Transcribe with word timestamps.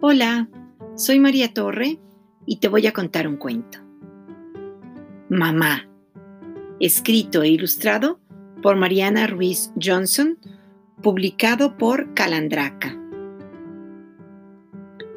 Hola, 0.00 0.48
soy 0.94 1.18
María 1.18 1.52
Torre 1.52 1.98
y 2.46 2.60
te 2.60 2.68
voy 2.68 2.86
a 2.86 2.92
contar 2.92 3.26
un 3.26 3.36
cuento. 3.36 3.80
Mamá, 5.28 5.88
escrito 6.78 7.42
e 7.42 7.48
ilustrado 7.48 8.20
por 8.62 8.76
Mariana 8.76 9.26
Ruiz 9.26 9.72
Johnson, 9.82 10.38
publicado 11.02 11.76
por 11.76 12.14
Calandraca. 12.14 12.96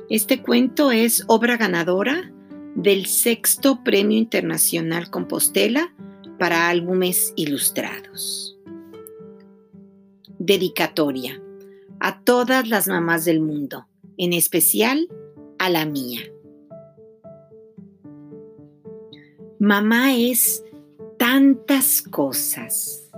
Este 0.09 0.41
cuento 0.41 0.89
es 0.89 1.25
obra 1.27 1.57
ganadora 1.57 2.33
del 2.73 3.05
sexto 3.05 3.83
Premio 3.83 4.17
Internacional 4.17 5.11
Compostela 5.11 5.93
para 6.39 6.69
álbumes 6.69 7.33
ilustrados. 7.35 8.57
Dedicatoria 10.39 11.39
a 11.99 12.21
todas 12.21 12.67
las 12.67 12.87
mamás 12.87 13.25
del 13.25 13.41
mundo, 13.41 13.85
en 14.17 14.33
especial 14.33 15.07
a 15.59 15.69
la 15.69 15.85
mía. 15.85 16.21
Mamá 19.59 20.15
es 20.15 20.63
tantas 21.17 22.01
cosas. 22.01 23.11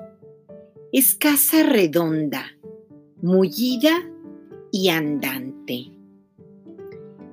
Es 0.91 1.15
casa 1.15 1.63
redonda, 1.63 2.43
mullida 3.21 3.91
y 4.71 4.89
andante. 4.89 5.91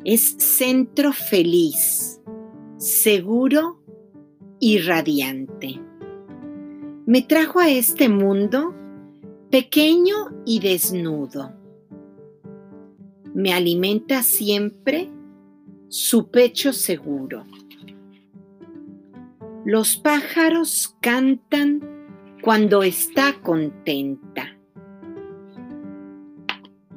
Es 0.04 0.36
centro 0.38 1.12
feliz, 1.12 2.20
seguro 2.78 3.82
y 4.60 4.78
radiante. 4.78 5.80
Me 7.04 7.22
trajo 7.22 7.58
a 7.58 7.68
este 7.68 8.08
mundo 8.08 8.72
pequeño 9.50 10.42
y 10.46 10.60
desnudo. 10.60 11.59
Me 13.34 13.52
alimenta 13.52 14.22
siempre 14.22 15.10
su 15.88 16.30
pecho 16.30 16.72
seguro. 16.72 17.44
Los 19.64 19.96
pájaros 19.96 20.96
cantan 21.00 21.80
cuando 22.42 22.82
está 22.82 23.40
contenta. 23.40 24.56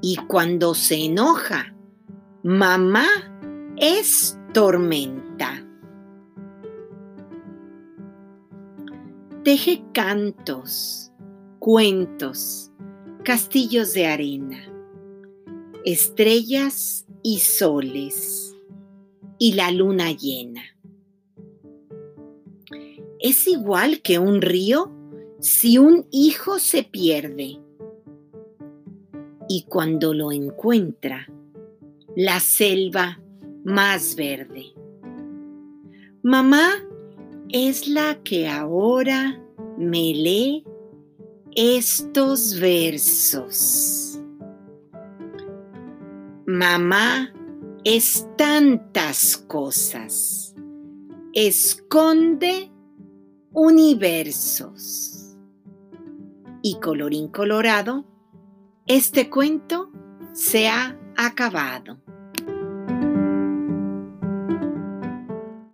Y 0.02 0.18
cuando 0.28 0.74
se 0.74 1.06
enoja, 1.06 1.74
mamá 2.44 3.08
es 3.78 4.38
tormenta. 4.54 5.66
Teje 9.44 9.84
cantos 9.94 11.14
cuentos, 11.64 12.74
castillos 13.24 13.94
de 13.94 14.06
arena, 14.06 14.58
estrellas 15.86 17.06
y 17.22 17.40
soles 17.40 18.56
y 19.38 19.54
la 19.54 19.72
luna 19.72 20.12
llena. 20.12 20.64
Es 23.20 23.48
igual 23.48 24.02
que 24.02 24.20
un 24.20 24.42
río 24.42 24.92
si 25.40 25.78
un 25.78 26.08
hijo 26.12 26.60
se 26.60 26.84
pierde 26.84 27.60
y 29.50 29.64
cuando 29.64 30.14
lo 30.14 30.32
encuentra, 30.32 31.28
la 32.16 32.40
selva 32.40 33.20
más 33.64 34.16
verde. 34.16 34.74
Mamá 36.22 36.72
es 37.50 37.88
la 37.88 38.24
que 38.24 38.48
ahora 38.48 39.42
me 39.78 40.14
lee 40.14 40.64
estos 41.56 42.60
versos. 42.60 43.93
Mamá 46.56 47.34
es 47.84 48.28
tantas 48.38 49.38
cosas. 49.38 50.54
Esconde 51.34 52.72
universos. 53.52 55.36
Y 56.62 56.80
colorín 56.80 57.30
colorado, 57.30 58.06
este 58.86 59.32
cuento 59.32 59.90
se 60.34 60.68
ha 60.68 60.96
acabado. 61.18 62.03